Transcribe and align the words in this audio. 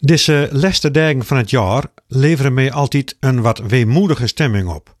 Deze 0.00 0.48
laatste 0.52 0.90
dagen 0.90 1.24
van 1.24 1.36
het 1.36 1.50
jaar 1.50 1.84
leveren 2.06 2.54
mij 2.54 2.72
altijd 2.72 3.16
een 3.20 3.40
wat 3.40 3.58
weemoedige 3.58 4.26
stemming 4.26 4.68
op. 4.68 4.96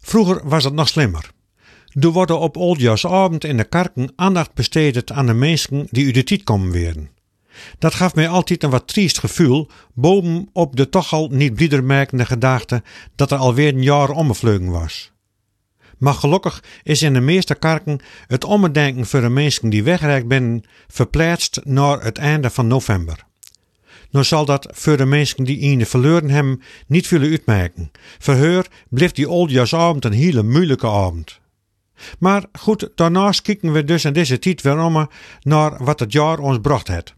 Vroeger 0.00 0.48
was 0.48 0.64
het 0.64 0.74
nog 0.74 0.88
slimmer. 0.88 1.30
Er 2.00 2.08
worden 2.08 2.38
op 2.38 2.56
oudjaarsavond 2.56 3.44
in 3.44 3.56
de 3.56 3.64
kerken 3.64 4.12
aandacht 4.16 4.54
besteed 4.54 5.12
aan 5.12 5.26
de 5.26 5.34
mensen 5.34 5.86
die 5.90 6.04
u 6.04 6.10
de 6.10 6.24
tijd 6.24 6.44
komen 6.44 6.72
werden. 6.72 7.10
Dat 7.78 7.94
gaf 7.94 8.14
mij 8.14 8.28
altijd 8.28 8.62
een 8.62 8.70
wat 8.70 8.88
triest 8.88 9.18
gevoel, 9.18 9.68
boven 9.94 10.48
op 10.52 10.76
de 10.76 10.88
toch 10.88 11.12
al 11.12 11.28
niet 11.28 11.54
bliedermerkende 11.54 12.26
gedachte 12.26 12.82
dat 13.16 13.30
er 13.30 13.38
alweer 13.38 13.74
een 13.74 13.82
jaar 13.82 14.10
omgevlogen 14.10 14.70
was. 14.70 15.12
Maar 15.98 16.14
gelukkig 16.14 16.64
is 16.82 17.02
in 17.02 17.12
de 17.12 17.20
meeste 17.20 17.54
kerken 17.54 18.00
het 18.26 18.44
omdenken 18.44 19.06
voor 19.06 19.20
de 19.20 19.28
mensen 19.28 19.70
die 19.70 19.82
weggereikt 19.82 20.26
zijn 20.28 20.64
verplaatst 20.86 21.60
naar 21.64 22.02
het 22.02 22.18
einde 22.18 22.50
van 22.50 22.66
november. 22.66 23.26
Nou 24.10 24.24
zal 24.24 24.44
dat 24.44 24.68
voor 24.70 24.96
de 24.96 25.04
mensen 25.04 25.44
die 25.44 25.78
de 25.78 25.86
verloren 25.86 26.30
hebben 26.30 26.62
niet 26.86 27.06
veel 27.06 27.20
uitmerken. 27.20 27.90
Voor 28.18 28.34
haar 28.34 28.66
blijft 28.88 29.16
die 29.16 29.28
oudjaarsavond 29.28 30.04
een 30.04 30.12
hele 30.12 30.42
moeilijke 30.42 30.86
avond. 30.86 31.40
Maar 32.18 32.44
goed, 32.52 32.90
daarnaast 32.94 33.42
kijken 33.42 33.72
we 33.72 33.84
dus 33.84 34.04
in 34.04 34.12
deze 34.12 34.38
tijd 34.38 34.62
weer 34.62 35.08
naar 35.40 35.84
wat 35.84 36.00
het 36.00 36.12
jaar 36.12 36.38
ons 36.38 36.58
bracht 36.58 36.88
heeft. 36.88 37.14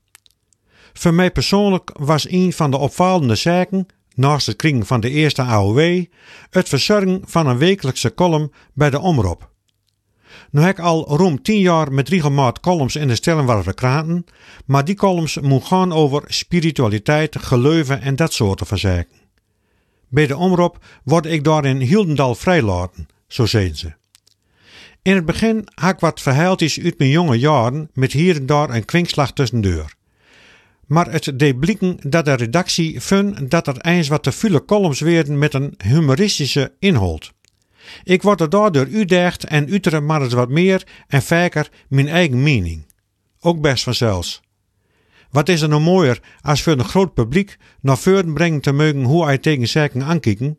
Voor 0.93 1.15
mij 1.15 1.31
persoonlijk 1.31 1.91
was 1.99 2.31
een 2.31 2.53
van 2.53 2.71
de 2.71 2.77
opvallende 2.77 3.35
zaken, 3.35 3.87
naast 4.15 4.47
het 4.47 4.57
kringen 4.57 4.87
van 4.87 5.01
de 5.01 5.11
eerste 5.11 5.43
AOW, 5.43 6.05
het 6.51 6.69
verzorgen 6.69 7.23
van 7.27 7.47
een 7.47 7.59
wekelijkse 7.59 8.15
column 8.15 8.53
bij 8.75 8.91
de 8.91 9.01
Omroep. 9.01 9.51
Nu 10.51 10.61
heb 10.61 10.79
ik 10.79 10.85
al 10.85 11.17
rond 11.17 11.45
tien 11.45 11.61
jaar 11.61 11.93
met 11.93 12.09
regelmaat 12.09 12.61
columns 12.61 12.97
in 12.97 13.09
de 13.09 13.15
Stellenwarver 13.15 13.75
Kraten, 13.75 14.25
maar 14.67 14.85
die 14.85 14.95
columns 14.95 15.39
moeten 15.39 15.69
gaan 15.69 15.93
over 15.93 16.23
spiritualiteit, 16.27 17.37
geleuven 17.39 18.01
en 18.01 18.17
dat 18.17 18.33
soort 18.33 18.63
van 18.65 18.79
zaken. 18.79 19.19
Bij 20.09 20.27
de 20.27 20.37
omroep 20.37 20.85
word 21.05 21.27
ik 21.27 21.45
daarin 21.45 21.81
Hielendal 21.81 22.35
vrijlaten, 22.35 23.09
zo 23.29 23.47
zeggen 23.47 23.77
ze. 23.77 23.93
In 25.03 25.15
het 25.15 25.25
begin 25.25 25.69
had 25.75 25.93
ik 25.93 26.01
wat 26.01 26.21
verhaaltjes 26.21 26.81
uit 26.81 26.99
mijn 26.99 27.11
jonge 27.11 27.39
jaren 27.39 27.91
met 27.93 28.13
hier 28.13 28.37
en 28.37 28.47
daar 28.47 28.71
een 28.71 28.85
kwinkslag 28.85 29.33
tussendoor. 29.33 29.95
Maar 30.87 31.13
het 31.13 31.39
deed 31.39 31.61
blikken 31.61 31.97
dat 32.01 32.25
de 32.25 32.35
redactie 32.35 33.01
vond 33.01 33.51
dat 33.51 33.67
er 33.67 33.81
eens 33.81 34.09
wat 34.09 34.23
te 34.23 34.33
veel 34.33 34.65
columns 34.65 35.01
werden 35.01 35.39
met 35.39 35.55
een 35.55 35.75
humoristische 35.85 36.73
inhoud. 36.79 37.33
Ik 38.05 38.23
word 38.23 38.41
er 38.41 38.51
daardoor 38.51 38.89
uitdaagd 38.93 39.45
en 39.45 39.75
utere 39.75 40.01
maar 40.01 40.23
eens 40.23 40.33
wat 40.33 40.49
meer 40.49 40.87
en 41.09 41.23
vaker 41.23 41.71
mijn 41.89 42.09
eigen 42.09 42.43
mening. 42.43 42.87
Ook 43.41 43.61
best 43.61 43.85
vanzelfs. 43.85 44.41
Wat 45.31 45.49
is 45.49 45.61
er 45.61 45.69
nou 45.69 45.81
mooier 45.83 46.21
als 46.41 46.63
voor 46.63 46.73
een 46.73 46.85
groot 46.85 47.15
publiek 47.15 47.57
naar 47.81 47.99
voren 47.99 48.35
brengen 48.35 48.61
te 48.61 48.73
mogen 48.73 49.05
hoe 49.05 49.25
hij 49.25 49.39
tegen 49.39 49.69
zaken 49.69 50.03
aankijken? 50.03 50.59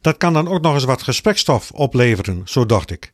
Dat 0.00 0.16
kan 0.16 0.32
dan 0.32 0.48
ook 0.48 0.62
nog 0.62 0.74
eens 0.74 0.84
wat 0.84 1.02
gesprekstof 1.02 1.70
opleveren, 1.70 2.42
zo 2.44 2.66
dacht 2.66 2.90
ik. 2.90 3.12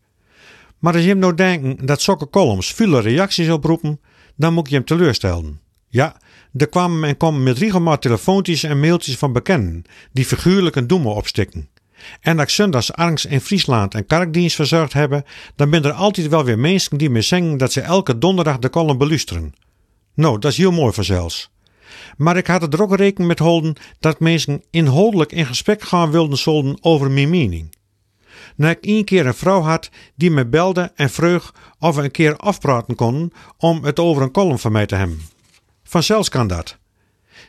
Maar 0.79 0.93
als 0.93 1.03
je 1.03 1.09
hem 1.09 1.19
nou 1.19 1.35
denken 1.35 1.87
dat 1.87 2.03
zulke 2.03 2.31
columns 2.31 2.73
veel 2.73 3.01
reacties 3.01 3.49
oproepen, 3.49 4.01
dan 4.37 4.55
moet 4.55 4.69
je 4.69 4.75
hem 4.75 4.85
teleurstellen. 4.85 5.61
Ja, 5.89 6.17
er 6.57 6.69
kwamen 6.69 7.09
en 7.09 7.17
komen 7.17 7.43
met 7.43 7.59
regelmaat 7.59 8.03
telefoontjes 8.03 8.63
en 8.63 8.81
mailtjes 8.81 9.17
van 9.17 9.33
bekenden 9.33 9.85
die 10.13 10.25
figuurlijk 10.25 10.77
een 10.77 10.87
doemen 10.87 11.15
opstikken. 11.15 11.69
En 12.21 12.39
als 12.39 12.55
zondags 12.55 12.93
arms 12.93 13.25
in 13.25 13.41
Friesland 13.41 13.95
een 13.95 14.07
kerkdienst 14.07 14.57
verzorgd 14.57 14.93
hebben, 14.93 15.25
dan 15.57 15.71
ben 15.71 15.85
er 15.85 15.93
altijd 15.93 16.29
wel 16.29 16.45
weer 16.45 16.59
mensen 16.59 16.99
die 16.99 17.11
me 17.11 17.23
zeggen 17.23 17.57
dat 17.57 17.73
ze 17.73 17.81
elke 17.81 18.19
donderdag 18.19 18.59
de 18.59 18.71
column 18.71 18.99
beluisteren. 18.99 19.55
Nou, 20.15 20.39
dat 20.39 20.51
is 20.51 20.57
heel 20.57 20.73
mooi 20.73 20.93
vanzelfs. 20.93 21.51
Maar 22.17 22.37
ik 22.37 22.47
had 22.47 22.75
er 22.75 22.83
ook 22.83 22.97
rekening 22.97 23.29
met 23.29 23.39
houden 23.39 23.75
dat 24.01 24.21
mensen 24.21 24.63
inhoudelijk 24.71 25.33
in 25.33 25.47
gesprek 25.47 25.83
gaan 25.83 26.11
wilden 26.11 26.39
zolden 26.39 26.77
over 26.81 27.11
mijn 27.11 27.31
mening. 27.31 27.75
Nu 28.57 28.69
ik 28.69 28.85
één 28.85 29.05
keer 29.05 29.27
een 29.27 29.35
vrouw 29.35 29.61
had 29.61 29.91
die 30.15 30.31
me 30.31 30.47
belde 30.47 30.93
en 30.95 31.11
vroeg 31.11 31.55
of 31.79 31.97
we 31.97 32.03
een 32.03 32.11
keer 32.11 32.37
afpraten 32.37 32.95
konden 32.95 33.33
om 33.57 33.85
het 33.85 33.99
over 33.99 34.23
een 34.23 34.31
column 34.31 34.59
van 34.59 34.73
mij 34.73 34.87
te 34.87 34.95
hebben. 34.95 35.21
Vanzelfs 35.85 36.29
kan 36.29 36.47
dat. 36.47 36.79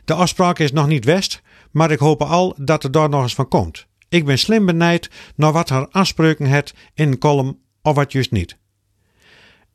De 0.04 0.14
afspraak 0.14 0.58
is 0.58 0.72
nog 0.72 0.86
niet 0.86 1.04
west, 1.04 1.42
maar 1.70 1.90
ik 1.90 1.98
hoop 1.98 2.22
al 2.22 2.54
dat 2.56 2.84
er 2.84 2.90
daar 2.90 3.08
nog 3.08 3.22
eens 3.22 3.34
van 3.34 3.48
komt. 3.48 3.86
Ik 4.08 4.24
ben 4.24 4.38
slim 4.38 4.66
benijd 4.66 5.10
naar 5.36 5.52
wat 5.52 5.68
haar 5.68 5.86
aanspreuken 5.90 6.46
het 6.46 6.74
in 6.94 7.08
een 7.08 7.18
column 7.18 7.58
of 7.82 7.94
wat 7.94 8.12
juist 8.12 8.30
niet. 8.30 8.56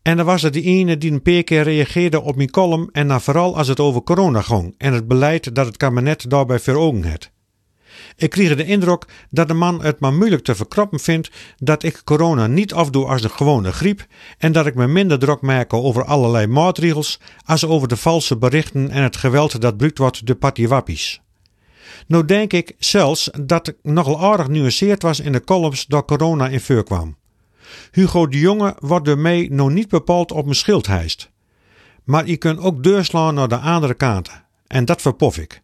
En 0.02 0.18
dan 0.18 0.26
was 0.26 0.44
er 0.44 0.52
die 0.52 0.64
ene 0.64 0.98
die 0.98 1.12
een 1.12 1.22
paar 1.22 1.44
keer 1.44 1.64
reageerde 1.64 2.22
op 2.22 2.36
mijn 2.36 2.50
column 2.50 2.90
en 2.92 3.08
dan 3.08 3.22
vooral 3.22 3.58
als 3.58 3.68
het 3.68 3.80
over 3.80 4.04
corona 4.04 4.42
ging 4.42 4.76
en 4.78 4.94
het 4.94 5.08
beleid 5.08 5.56
dat 5.56 5.66
het 5.66 5.78
kabinet 5.78 6.30
daarbij 6.30 6.60
voor 6.60 6.76
ogen 6.76 7.10
had. 7.10 7.32
Ik 8.16 8.30
kreeg 8.30 8.56
de 8.56 8.66
indruk 8.66 9.06
dat 9.30 9.48
de 9.48 9.54
man 9.54 9.84
het 9.84 10.00
maar 10.00 10.14
moeilijk 10.14 10.44
te 10.44 10.56
verkroppen 10.56 11.00
vindt 11.00 11.30
dat 11.58 11.84
ik 11.84 12.02
corona 12.04 12.48
niet 12.48 12.74
afdoe 12.74 13.06
als 13.06 13.22
de 13.22 13.30
gewone 13.30 13.72
griep 13.72 14.06
en 14.38 14.52
dat 14.52 14.66
ik 14.66 14.76
me 14.76 14.88
minder 14.88 15.20
druk 15.20 15.42
maak 15.42 15.74
over 15.74 16.06
allerlei 16.06 16.48
maatregels 16.48 17.20
als 17.46 17.66
over 17.66 17.88
de 17.88 17.98
valse 17.98 18.38
berichten 18.38 18.90
en 18.90 19.04
het 19.04 19.18
geweld 19.18 19.62
dat 19.62 19.78
bruikt 19.78 19.98
wordt 19.98 20.28
de 20.28 20.36
patiwappies. 20.36 21.22
Nou 22.08 22.26
denk 22.26 22.54
ik 22.54 22.76
zelfs 22.80 23.30
dat 23.42 23.68
ik 23.68 23.76
nogal 23.84 24.22
aardig 24.22 24.48
nuanceerd 24.48 25.02
was 25.02 25.20
in 25.20 25.32
de 25.32 25.44
columns 25.44 25.86
dat 25.86 26.06
corona 26.06 26.48
in 26.48 26.60
vuur 26.60 26.84
kwam. 26.84 27.18
Hugo 27.92 28.28
de 28.28 28.40
Jonge 28.40 28.76
wordt 28.80 29.16
mij 29.16 29.48
nog 29.52 29.70
niet 29.70 29.90
bepaald 29.90 30.32
op 30.32 30.44
mijn 30.44 30.56
schild 30.56 30.88
hijst. 30.88 31.30
Maar 32.04 32.28
je 32.28 32.38
kunt 32.38 32.60
ook 32.60 32.84
deurslaan 32.84 33.34
naar 33.34 33.48
de 33.48 33.58
andere 33.58 33.94
kanten. 33.94 34.44
En 34.68 34.86
dat 34.86 35.02
verpof 35.02 35.38
ik. 35.38 35.62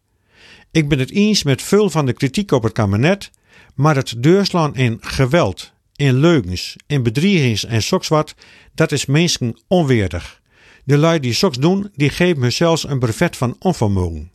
Ik 0.72 0.90
ben 0.90 1.00
het 1.00 1.12
eens 1.12 1.44
met 1.44 1.62
veel 1.62 1.90
van 1.90 2.06
de 2.06 2.14
kritiek 2.14 2.52
op 2.52 2.64
het 2.64 2.74
kabinet, 2.74 3.32
maar 3.76 3.96
het 3.96 4.16
deurslaan 4.18 4.76
in 4.76 4.98
geweld, 5.02 5.74
in 5.96 6.14
leugens, 6.14 6.76
in 6.88 7.04
bedriegings 7.04 7.66
en 7.66 7.82
sokswat, 7.82 8.36
dat 8.74 8.92
is 8.92 9.06
mensen 9.06 9.58
onweerdig. 9.68 10.42
De 10.84 10.98
lui 10.98 11.20
die 11.20 11.34
soks 11.34 11.58
doen, 11.58 11.92
die 11.96 12.10
geven 12.10 12.40
me 12.40 12.50
zelfs 12.50 12.88
een 12.88 13.00
brevet 13.00 13.38
van 13.38 13.56
onvermogen. 13.60 14.32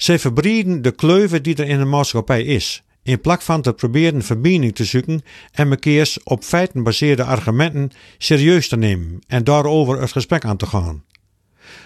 Zij 0.00 0.18
verbreden 0.18 0.82
de 0.82 0.90
kleuven 0.90 1.42
die 1.42 1.56
er 1.56 1.68
in 1.68 1.78
de 1.78 1.84
maatschappij 1.84 2.42
is, 2.42 2.82
in 3.02 3.20
plak 3.20 3.42
van 3.42 3.62
te 3.62 3.72
proberen 3.72 4.22
verbinding 4.22 4.74
te 4.74 4.84
zoeken 4.84 5.22
en 5.52 5.68
mekeers 5.68 6.22
op 6.22 6.44
feiten 6.44 6.76
gebaseerde 6.76 7.24
argumenten 7.24 7.90
serieus 8.18 8.68
te 8.68 8.76
nemen 8.76 9.18
en 9.26 9.44
daarover 9.44 10.00
het 10.00 10.12
gesprek 10.12 10.44
aan 10.44 10.56
te 10.56 10.66
gaan. 10.66 11.04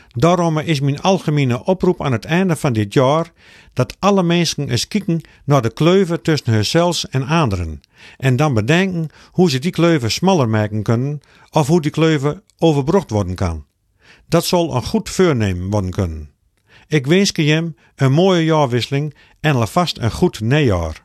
Daarom 0.08 0.58
is 0.58 0.80
mijn 0.80 1.00
algemene 1.00 1.64
oproep 1.64 2.02
aan 2.02 2.12
het 2.12 2.24
einde 2.24 2.56
van 2.56 2.72
dit 2.72 2.92
jaar 2.92 3.32
dat 3.72 3.96
alle 3.98 4.22
mensen 4.22 4.68
eens 4.68 4.88
kijken 4.88 5.20
naar 5.44 5.62
de 5.62 5.72
kleuven 5.72 6.22
tussen 6.22 6.52
hunzelfs 6.52 7.08
en 7.08 7.26
anderen 7.26 7.80
en 8.16 8.36
dan 8.36 8.54
bedenken 8.54 9.08
hoe 9.30 9.50
ze 9.50 9.58
die 9.58 9.70
kleuven 9.70 10.10
smaller 10.10 10.48
maken 10.48 10.82
kunnen 10.82 11.20
of 11.50 11.66
hoe 11.66 11.80
die 11.80 11.90
kleuven 11.90 12.42
overbrugd 12.58 13.10
worden 13.10 13.34
kan. 13.34 13.64
Dat 14.28 14.44
zal 14.44 14.74
een 14.74 14.84
goed 14.84 15.10
voornemen 15.10 15.70
worden 15.70 15.90
kunnen. 15.90 16.33
Ik 16.86 17.06
wens 17.06 17.30
je 17.34 17.72
een 17.96 18.12
mooie 18.12 18.44
jaarwisseling 18.44 19.14
en 19.40 19.54
alvast 19.54 19.98
een 19.98 20.10
goed 20.10 20.40
najaar. 20.40 21.03